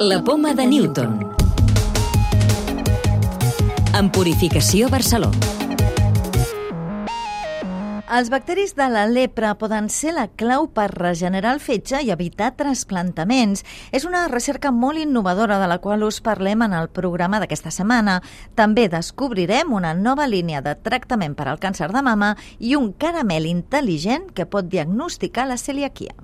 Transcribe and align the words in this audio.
La 0.00 0.22
poma 0.22 0.54
de 0.54 0.64
Newton. 0.64 1.18
En 3.98 4.10
Purificació 4.14 4.86
Barcelona. 4.88 5.34
Els 8.06 8.30
bacteris 8.30 8.76
de 8.78 8.86
la 8.92 9.08
lepra 9.10 9.56
poden 9.58 9.90
ser 9.90 10.14
la 10.14 10.28
clau 10.30 10.68
per 10.70 10.86
regenerar 10.94 11.56
el 11.56 11.58
fetge 11.58 11.98
i 12.06 12.12
evitar 12.14 12.52
trasplantaments. 12.54 13.64
És 13.90 14.06
una 14.06 14.28
recerca 14.30 14.70
molt 14.70 15.02
innovadora 15.02 15.58
de 15.58 15.66
la 15.66 15.80
qual 15.82 16.06
us 16.06 16.22
parlem 16.22 16.62
en 16.62 16.78
el 16.78 16.86
programa 16.94 17.42
d'aquesta 17.42 17.74
setmana. 17.74 18.20
També 18.54 18.86
descobrirem 18.86 19.74
una 19.74 19.96
nova 19.98 20.30
línia 20.30 20.62
de 20.62 20.76
tractament 20.78 21.34
per 21.34 21.48
al 21.50 21.58
càncer 21.58 21.90
de 21.90 22.06
mama 22.06 22.36
i 22.60 22.78
un 22.78 22.92
caramel 22.92 23.50
intel·ligent 23.50 24.30
que 24.30 24.46
pot 24.46 24.70
diagnosticar 24.70 25.50
la 25.50 25.58
celiaquia. 25.58 26.14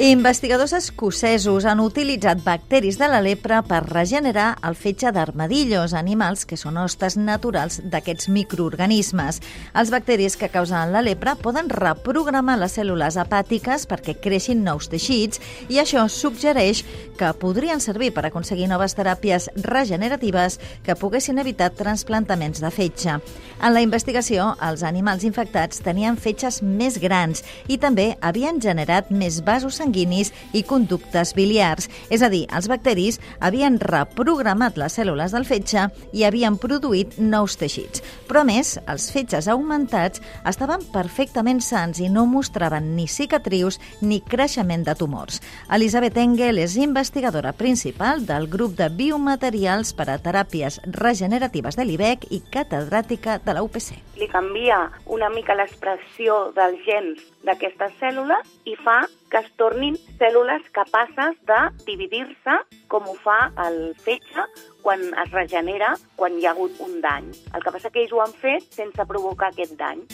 Investigadors 0.00 0.72
escocesos 0.74 1.64
han 1.66 1.80
utilitzat 1.82 2.38
bacteris 2.44 3.00
de 3.00 3.08
la 3.10 3.18
lepra 3.18 3.64
per 3.66 3.80
regenerar 3.82 4.52
el 4.62 4.76
fetge 4.78 5.10
d'armadillos, 5.10 5.90
animals 5.90 6.44
que 6.46 6.54
són 6.54 6.76
hostes 6.78 7.16
naturals 7.18 7.80
d'aquests 7.82 8.28
microorganismes. 8.30 9.40
Els 9.74 9.90
bacteris 9.90 10.36
que 10.38 10.52
causen 10.54 10.92
la 10.94 11.02
lepra 11.02 11.34
poden 11.34 11.66
reprogramar 11.66 12.60
les 12.60 12.76
cèl·lules 12.78 13.18
hepàtiques 13.18 13.88
perquè 13.90 14.14
creixin 14.22 14.62
nous 14.62 14.86
teixits 14.86 15.42
i 15.66 15.82
això 15.82 16.06
suggereix 16.06 16.84
que 17.18 17.32
podrien 17.34 17.82
servir 17.82 18.12
per 18.14 18.28
aconseguir 18.28 18.70
noves 18.70 18.94
teràpies 18.94 19.50
regeneratives 19.66 20.60
que 20.86 20.94
poguessin 20.94 21.42
evitar 21.42 21.72
transplantaments 21.74 22.62
de 22.62 22.70
fetge. 22.70 23.18
En 23.58 23.74
la 23.74 23.82
investigació, 23.82 24.52
els 24.62 24.86
animals 24.86 25.26
infectats 25.26 25.82
tenien 25.82 26.14
fetges 26.14 26.62
més 26.62 27.02
grans 27.02 27.42
i 27.66 27.82
també 27.82 28.12
havien 28.22 28.62
generat 28.62 29.10
més 29.10 29.42
vasos 29.42 29.74
sanguinis 29.74 29.87
sanguinis 29.88 30.32
i 30.52 30.62
conductes 30.62 31.34
biliars. 31.34 31.88
És 32.10 32.22
a 32.22 32.28
dir, 32.28 32.46
els 32.54 32.68
bacteris 32.68 33.18
havien 33.40 33.78
reprogramat 33.80 34.76
les 34.76 34.94
cèl·lules 34.98 35.32
del 35.32 35.46
fetge 35.48 35.88
i 36.12 36.24
havien 36.24 36.58
produït 36.58 37.18
nous 37.18 37.56
teixits. 37.56 38.02
Però 38.28 38.44
més, 38.44 38.76
els 38.86 39.10
fetges 39.12 39.48
augmentats 39.48 40.20
estaven 40.46 40.84
perfectament 40.92 41.60
sants 41.64 42.00
i 42.00 42.08
no 42.08 42.26
mostraven 42.26 42.94
ni 42.96 43.08
cicatrius 43.08 43.80
ni 44.02 44.20
creixement 44.20 44.84
de 44.84 44.94
tumors. 44.94 45.40
Elisabet 45.72 46.16
Engel 46.18 46.58
és 46.58 46.76
investigadora 46.76 47.52
principal 47.52 48.26
del 48.26 48.48
grup 48.48 48.76
de 48.76 48.90
biomaterials 48.90 49.94
per 49.96 50.08
a 50.10 50.18
teràpies 50.18 50.80
regeneratives 50.98 51.76
de 51.76 51.86
l'IBEC 51.88 52.28
i 52.30 52.42
catedràtica 52.52 53.38
de 53.44 53.56
la 53.56 53.64
UPC. 53.64 53.94
Li 54.18 54.28
canvia 54.28 54.88
una 55.06 55.30
mica 55.30 55.56
l'expressió 55.56 56.48
dels 56.56 56.82
gens 56.84 57.22
d'aquestes 57.46 57.94
cèl·lules 58.00 58.58
i 58.66 58.74
fa 58.82 59.04
que 59.30 59.40
es 59.42 59.50
tornin 59.60 59.96
cèl·lules 60.20 60.64
capaces 60.72 61.36
de 61.48 61.60
dividir-se 61.86 62.56
com 62.88 63.08
ho 63.08 63.14
fa 63.20 63.50
el 63.66 63.94
fetge 64.00 64.44
quan 64.82 65.04
es 65.24 65.30
regenera 65.34 65.94
quan 66.16 66.38
hi 66.38 66.46
ha 66.46 66.54
hagut 66.56 66.80
un 66.84 67.00
dany. 67.04 67.28
El 67.54 67.64
que 67.64 67.74
passa 67.74 67.90
que 67.92 68.02
ells 68.04 68.14
ho 68.16 68.22
han 68.24 68.32
fet 68.32 68.64
sense 68.72 69.08
provocar 69.10 69.52
aquest 69.52 69.76
dany. 69.80 70.04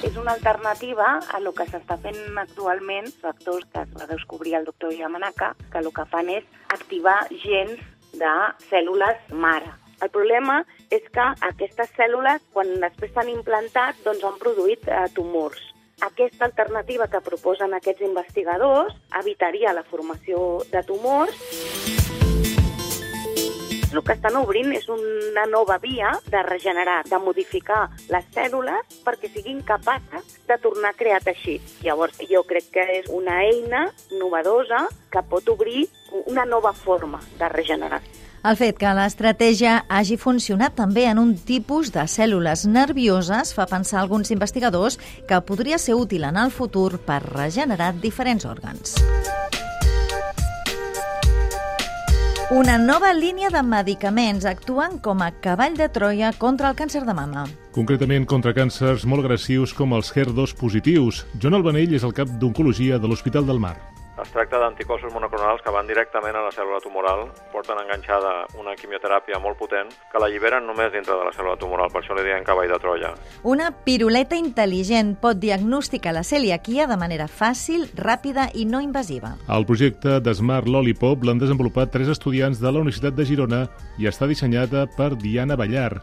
És 0.00 0.16
una 0.16 0.32
alternativa 0.32 1.18
a 1.28 1.38
lo 1.44 1.52
que 1.52 1.66
s'està 1.68 1.98
fent 2.00 2.38
actualment, 2.40 3.10
factors 3.20 3.66
que 3.72 3.82
es 3.84 3.90
va 3.98 4.06
descobrir 4.08 4.54
el 4.56 4.64
doctor 4.64 4.94
Yamanaka, 4.96 5.52
que 5.72 5.82
el 5.82 5.90
que 5.92 6.06
fan 6.08 6.30
és 6.32 6.46
activar 6.72 7.18
gens 7.42 7.82
de 8.16 8.32
cèl·lules 8.70 9.28
mare. 9.44 9.74
El 10.00 10.08
problema 10.08 10.62
és 10.88 11.04
que 11.12 11.26
aquestes 11.50 11.92
cèl·lules, 11.98 12.40
quan 12.54 12.72
després 12.80 13.12
s'han 13.12 13.28
implantat, 13.28 14.00
doncs 14.06 14.24
han 14.24 14.40
produït 14.40 14.88
eh, 14.88 15.04
tumors. 15.12 15.60
Aquesta 16.00 16.46
alternativa 16.48 17.08
que 17.12 17.20
proposen 17.20 17.74
aquests 17.76 18.06
investigadors 18.06 18.96
evitaria 19.20 19.74
la 19.76 19.84
formació 19.84 20.62
de 20.72 20.84
tumors 20.88 21.36
el 23.90 24.04
que 24.06 24.14
estan 24.14 24.36
obrint 24.38 24.70
és 24.76 24.84
una 24.92 25.48
nova 25.50 25.76
via 25.82 26.12
de 26.30 26.42
regenerar, 26.46 27.00
de 27.10 27.18
modificar 27.18 27.80
les 28.12 28.28
cèl·lules 28.36 29.00
perquè 29.02 29.32
siguin 29.32 29.64
capaces 29.66 30.36
de 30.46 30.58
tornar 30.62 30.92
a 30.94 30.98
crear 31.00 31.18
teixits. 31.26 31.80
Llavors, 31.82 32.22
jo 32.30 32.44
crec 32.46 32.70
que 32.76 32.86
és 33.00 33.10
una 33.10 33.40
eina 33.42 33.88
novedosa 34.14 34.86
que 35.10 35.26
pot 35.26 35.50
obrir 35.50 35.88
una 36.26 36.46
nova 36.46 36.72
forma 36.86 37.18
de 37.42 37.50
regeneració. 37.50 38.19
El 38.40 38.56
fet 38.56 38.78
que 38.80 38.90
l'estratègia 38.96 39.82
hagi 39.92 40.16
funcionat 40.16 40.72
també 40.78 41.04
en 41.10 41.18
un 41.20 41.34
tipus 41.36 41.90
de 41.92 42.06
cèl·lules 42.08 42.64
nervioses 42.72 43.52
fa 43.52 43.66
pensar 43.68 44.00
alguns 44.00 44.32
investigadors 44.32 44.96
que 45.28 45.42
podria 45.44 45.76
ser 45.76 45.98
útil 45.98 46.24
en 46.24 46.38
el 46.40 46.48
futur 46.54 47.02
per 47.04 47.20
regenerar 47.26 47.92
diferents 48.00 48.48
òrgans. 48.48 48.96
Una 52.50 52.78
nova 52.80 53.12
línia 53.12 53.52
de 53.52 53.60
medicaments 53.62 54.48
actuen 54.48 54.96
com 55.04 55.20
a 55.22 55.30
cavall 55.44 55.76
de 55.76 55.86
Troia 55.92 56.32
contra 56.32 56.72
el 56.72 56.80
càncer 56.80 57.04
de 57.04 57.14
mama. 57.14 57.44
Concretament 57.76 58.24
contra 58.26 58.56
càncers 58.56 59.04
molt 59.04 59.22
agressius 59.22 59.76
com 59.76 59.92
els 59.94 60.10
HER2 60.16 60.56
positius. 60.58 61.26
Joan 61.38 61.60
Albanell 61.60 61.94
és 61.94 62.08
el 62.08 62.16
cap 62.16 62.32
d'Oncologia 62.40 62.98
de 62.98 63.06
l'Hospital 63.06 63.46
del 63.46 63.60
Mar. 63.60 63.76
Es 64.20 64.28
tracta 64.34 64.58
d'anticossos 64.60 65.14
monoclonals 65.14 65.62
que 65.64 65.72
van 65.72 65.88
directament 65.88 66.36
a 66.36 66.42
la 66.44 66.50
cèl·lula 66.52 66.82
tumoral, 66.84 67.22
porten 67.54 67.78
enganxada 67.80 68.32
una 68.60 68.74
quimioteràpia 68.76 69.40
molt 69.40 69.56
potent 69.56 69.88
que 70.12 70.20
l'alliberen 70.20 70.66
només 70.68 70.92
dintre 70.92 71.16
de 71.16 71.24
la 71.24 71.32
cèl·lula 71.32 71.56
tumoral, 71.60 71.88
per 71.88 72.02
això 72.02 72.16
li 72.18 72.26
diem 72.26 72.44
cavall 72.44 72.68
de 72.68 72.78
Troia. 72.82 73.14
Una 73.48 73.70
piruleta 73.72 74.36
intel·ligent 74.36 75.14
pot 75.22 75.40
diagnosticar 75.40 76.12
la 76.12 76.26
celiaquia 76.26 76.84
de 76.90 77.00
manera 77.00 77.30
fàcil, 77.32 77.88
ràpida 77.96 78.50
i 78.52 78.68
no 78.68 78.84
invasiva. 78.84 79.36
El 79.48 79.64
projecte 79.64 80.20
de 80.20 80.36
Smart 80.36 80.68
Lollipop 80.68 81.24
l'han 81.24 81.40
desenvolupat 81.40 81.96
tres 81.96 82.12
estudiants 82.12 82.60
de 82.60 82.68
la 82.68 82.84
Universitat 82.84 83.16
de 83.16 83.24
Girona 83.24 83.66
i 83.96 84.10
està 84.10 84.28
dissenyada 84.28 84.84
per 84.98 85.14
Diana 85.16 85.56
Ballar. 85.56 85.94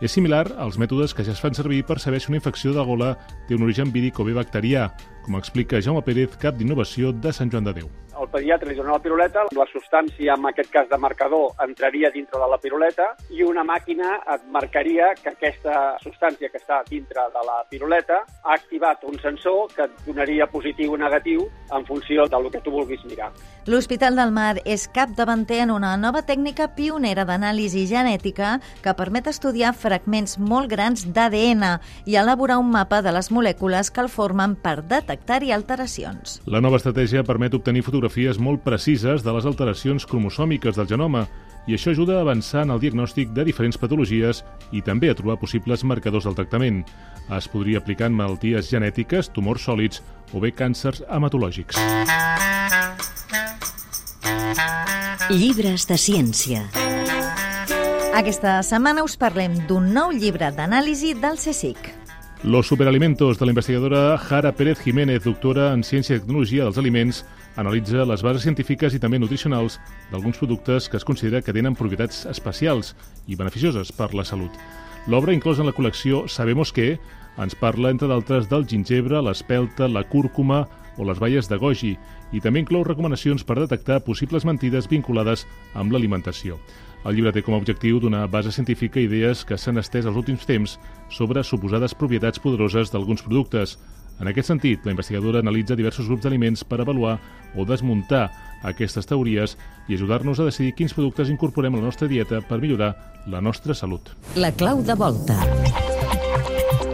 És 0.00 0.12
similar 0.12 0.44
als 0.60 0.76
mètodes 0.76 1.14
que 1.16 1.24
ja 1.24 1.32
es 1.32 1.40
fan 1.40 1.56
servir 1.56 1.82
per 1.88 1.98
saber 2.00 2.20
si 2.20 2.28
una 2.28 2.40
infecció 2.40 2.74
de 2.76 2.84
gola 2.84 3.14
té 3.48 3.56
un 3.56 3.64
origen 3.64 3.92
víric 3.92 4.20
o 4.20 4.26
bé 4.28 4.36
bacterià, 4.36 4.90
com 5.24 5.38
explica 5.40 5.80
Jaume 5.80 6.04
Pérez, 6.04 6.36
cap 6.36 6.58
d'innovació 6.58 7.14
de 7.16 7.32
Sant 7.32 7.52
Joan 7.52 7.64
de 7.70 7.80
Déu 7.80 8.05
el 8.20 8.28
pediatre 8.32 8.70
li 8.70 8.76
dona 8.78 8.94
la 8.96 9.02
piruleta, 9.02 9.44
la 9.56 9.66
substància, 9.70 10.36
en 10.36 10.48
aquest 10.48 10.70
cas 10.72 10.88
de 10.88 10.98
marcador, 11.00 11.52
entraria 11.64 12.10
dintre 12.14 12.40
de 12.40 12.48
la 12.50 12.58
piruleta 12.62 13.10
i 13.34 13.44
una 13.44 13.64
màquina 13.66 14.16
et 14.34 14.46
marcaria 14.52 15.12
que 15.20 15.32
aquesta 15.34 15.96
substància 16.02 16.50
que 16.52 16.60
està 16.60 16.80
dintre 16.88 17.26
de 17.34 17.42
la 17.46 17.58
piruleta 17.70 18.22
ha 18.44 18.54
activat 18.54 19.04
un 19.08 19.18
sensor 19.22 19.72
que 19.74 19.84
et 19.86 20.00
donaria 20.06 20.48
positiu 20.48 20.94
o 20.94 21.00
negatiu 21.00 21.44
en 21.76 21.84
funció 21.86 22.26
del 22.30 22.50
que 22.50 22.62
tu 22.64 22.72
vulguis 22.72 23.04
mirar. 23.04 23.32
L'Hospital 23.66 24.16
del 24.16 24.32
Mar 24.32 24.60
és 24.64 24.86
capdavanter 24.94 25.60
en 25.64 25.72
una 25.74 25.96
nova 25.98 26.22
tècnica 26.22 26.68
pionera 26.76 27.26
d'anàlisi 27.26 27.84
genètica 27.90 28.56
que 28.84 28.94
permet 28.94 29.26
estudiar 29.26 29.74
fragments 29.74 30.38
molt 30.38 30.70
grans 30.70 31.02
d'ADN 31.10 31.64
i 32.06 32.16
elaborar 32.16 32.60
un 32.62 32.70
mapa 32.70 33.02
de 33.02 33.12
les 33.12 33.32
molècules 33.34 33.90
que 33.90 34.04
el 34.04 34.08
formen 34.12 34.54
per 34.56 34.78
detectar-hi 34.86 35.50
alteracions. 35.52 36.40
La 36.46 36.62
nova 36.62 36.78
estratègia 36.78 37.26
permet 37.26 37.58
obtenir 37.58 37.82
fotografies 37.82 38.05
fotografies 38.06 38.38
molt 38.38 38.62
precises 38.62 39.24
de 39.24 39.32
les 39.34 39.46
alteracions 39.46 40.04
cromosòmiques 40.06 40.76
del 40.76 40.86
genoma 40.86 41.24
i 41.66 41.74
això 41.74 41.90
ajuda 41.90 42.18
a 42.18 42.20
avançar 42.22 42.62
en 42.62 42.70
el 42.70 42.78
diagnòstic 42.78 43.32
de 43.34 43.42
diferents 43.48 43.76
patologies 43.76 44.44
i 44.70 44.80
també 44.80 45.10
a 45.10 45.16
trobar 45.18 45.40
possibles 45.40 45.82
marcadors 45.82 46.24
del 46.24 46.36
tractament. 46.38 46.84
Es 47.34 47.48
podria 47.50 47.82
aplicar 47.82 48.06
en 48.06 48.14
malalties 48.14 48.70
genètiques, 48.70 49.32
tumors 49.34 49.66
sòlids 49.66 50.02
o 50.32 50.38
bé 50.38 50.52
càncers 50.54 51.02
hematològics. 51.10 51.82
Llibres 55.30 55.90
de 55.90 55.98
ciència. 55.98 56.62
Aquesta 58.14 58.60
setmana 58.62 59.02
us 59.02 59.18
parlem 59.18 59.58
d'un 59.66 59.90
nou 59.90 60.14
llibre 60.14 60.54
d'anàlisi 60.54 61.16
del 61.18 61.42
CSIC. 61.42 62.05
Los 62.44 62.66
superalimentos 62.66 63.38
de 63.38 63.46
la 63.46 63.50
investigadora 63.50 64.18
Jara 64.18 64.52
Pérez 64.52 64.78
Jiménez, 64.78 65.24
doctora 65.24 65.72
en 65.72 65.82
Ciència 65.82 66.14
i 66.14 66.20
Tecnologia 66.20 66.66
dels 66.66 66.76
Aliments, 66.78 67.22
analitza 67.56 68.04
les 68.04 68.22
bases 68.22 68.44
científiques 68.44 68.94
i 68.94 69.00
també 69.00 69.18
nutricionals 69.18 69.78
d'alguns 70.12 70.36
productes 70.38 70.90
que 70.92 71.00
es 71.00 71.06
considera 71.08 71.40
que 71.42 71.54
tenen 71.56 71.74
propietats 71.74 72.26
especials 72.28 72.92
i 73.26 73.40
beneficioses 73.40 73.90
per 73.90 74.12
la 74.14 74.24
salut. 74.28 74.52
L'obra, 75.08 75.32
inclosa 75.32 75.64
en 75.64 75.70
la 75.70 75.74
col·lecció 75.74 76.26
Sabemos 76.28 76.74
què, 76.76 76.98
ens 77.40 77.56
parla, 77.56 77.90
entre 77.90 78.08
d'altres, 78.12 78.50
del 78.52 78.68
gingebre, 78.68 79.22
l'espelta, 79.24 79.88
la 79.88 80.04
cúrcuma 80.04 80.66
o 80.96 81.04
les 81.04 81.20
baies 81.20 81.48
de 81.48 81.58
goji 81.60 81.94
i 82.32 82.40
també 82.40 82.62
inclou 82.62 82.84
recomanacions 82.84 83.44
per 83.44 83.58
detectar 83.60 84.02
possibles 84.04 84.44
mentides 84.44 84.88
vinculades 84.90 85.46
amb 85.74 85.92
l'alimentació. 85.92 86.58
El 87.06 87.14
llibre 87.14 87.32
té 87.32 87.42
com 87.46 87.54
a 87.54 87.60
objectiu 87.60 88.00
donar 88.02 88.24
base 88.30 88.50
científica 88.50 88.98
a 88.98 89.04
idees 89.04 89.44
que 89.46 89.58
s'han 89.58 89.78
estès 89.78 90.06
als 90.06 90.16
últims 90.16 90.46
temps 90.46 90.78
sobre 91.10 91.44
suposades 91.44 91.94
propietats 91.94 92.42
poderoses 92.42 92.90
d'alguns 92.90 93.22
productes, 93.22 93.76
en 94.18 94.30
aquest 94.30 94.48
sentit, 94.48 94.84
la 94.84 94.94
investigadora 94.94 95.42
analitza 95.44 95.76
diversos 95.76 96.08
grups 96.08 96.24
d'aliments 96.24 96.64
per 96.64 96.80
avaluar 96.80 97.18
o 97.54 97.66
desmuntar 97.68 98.30
aquestes 98.64 99.06
teories 99.06 99.56
i 99.88 99.98
ajudar-nos 99.98 100.40
a 100.40 100.48
decidir 100.48 100.74
quins 100.78 100.96
productes 100.96 101.30
incorporem 101.32 101.76
a 101.76 101.82
la 101.82 101.90
nostra 101.90 102.08
dieta 102.08 102.40
per 102.40 102.62
millorar 102.62 102.94
la 103.28 103.44
nostra 103.44 103.74
salut. 103.74 104.14
La 104.34 104.52
clau 104.52 104.82
de 104.82 104.96
volta. 104.96 105.36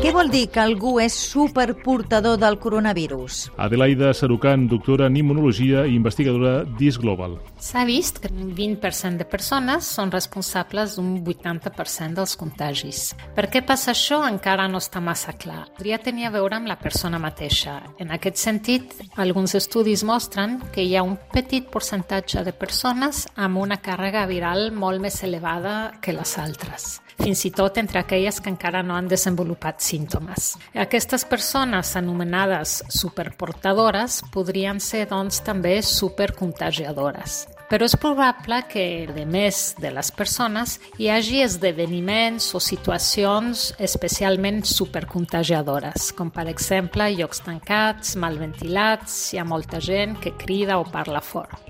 Què 0.00 0.14
vol 0.16 0.30
dir 0.32 0.46
que 0.48 0.62
algú 0.62 0.94
és 1.02 1.12
superportador 1.12 2.38
del 2.40 2.54
coronavirus? 2.56 3.50
Adelaida 3.60 4.14
Sarucan, 4.16 4.62
doctora 4.64 5.10
en 5.10 5.18
immunologia 5.20 5.82
i 5.84 5.92
investigadora 5.92 6.62
d'IS 6.64 6.96
Global. 7.02 7.34
S'ha 7.60 7.82
vist 7.84 8.22
que 8.22 8.30
un 8.32 8.54
20% 8.56 9.20
de 9.20 9.26
persones 9.28 9.90
són 9.98 10.08
responsables 10.14 10.94
d'un 10.96 11.10
80% 11.20 12.16
dels 12.16 12.32
contagis. 12.40 13.02
Per 13.36 13.50
què 13.52 13.60
passa 13.60 13.92
això 13.92 14.22
encara 14.24 14.70
no 14.72 14.80
està 14.80 15.04
massa 15.04 15.36
clar. 15.36 15.66
Podria 15.76 16.00
tenir 16.00 16.30
a 16.30 16.32
veure 16.32 16.56
amb 16.56 16.72
la 16.72 16.78
persona 16.80 17.20
mateixa. 17.20 17.76
En 18.00 18.16
aquest 18.16 18.40
sentit, 18.40 18.96
alguns 19.20 19.52
estudis 19.60 20.00
mostren 20.00 20.62
que 20.72 20.80
hi 20.80 20.96
ha 20.96 21.04
un 21.04 21.18
petit 21.36 21.68
percentatge 21.68 22.40
de 22.48 22.56
persones 22.56 23.26
amb 23.36 23.60
una 23.60 23.82
càrrega 23.84 24.24
viral 24.32 24.70
molt 24.72 25.04
més 25.04 25.20
elevada 25.28 25.92
que 26.00 26.16
les 26.16 26.38
altres 26.40 26.94
fins 27.20 27.44
i 27.44 27.52
tot 27.54 27.78
entre 27.80 28.00
aquelles 28.00 28.40
que 28.40 28.50
encara 28.52 28.82
no 28.82 28.96
han 28.96 29.08
desenvolupat 29.10 29.80
símptomes. 29.84 30.54
Aquestes 30.74 31.24
persones 31.28 31.94
anomenades 32.00 32.80
superportadores 32.88 34.20
podrien 34.32 34.80
ser 34.80 35.06
doncs 35.10 35.42
també 35.44 35.78
supercontagiadores. 35.84 37.44
Però 37.70 37.86
és 37.86 37.94
probable 37.94 38.56
que, 38.66 39.06
de 39.14 39.22
més 39.30 39.76
de 39.78 39.92
les 39.94 40.10
persones, 40.10 40.80
hi 40.98 41.06
hagi 41.14 41.44
esdeveniments 41.44 42.48
o 42.58 42.60
situacions 42.60 43.68
especialment 43.78 44.64
supercontagiadores, 44.66 46.10
com 46.18 46.34
per 46.34 46.48
exemple 46.50 47.06
llocs 47.14 47.44
tancats, 47.46 48.16
mal 48.18 48.42
ventilats, 48.42 49.20
hi 49.30 49.38
ha 49.38 49.46
molta 49.46 49.78
gent 49.78 50.18
que 50.18 50.34
crida 50.34 50.82
o 50.82 50.88
parla 50.90 51.22
fort. 51.22 51.69